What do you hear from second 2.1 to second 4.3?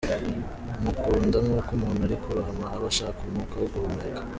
kurohama aba ashaka umwuka wo guhumeka.